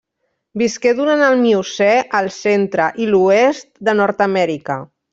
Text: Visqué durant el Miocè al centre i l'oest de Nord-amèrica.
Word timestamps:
Visqué 0.61 0.93
durant 0.99 1.21
el 1.25 1.37
Miocè 1.43 1.91
al 2.21 2.31
centre 2.39 2.91
i 3.07 3.11
l'oest 3.13 3.71
de 3.91 3.99
Nord-amèrica. 4.05 4.85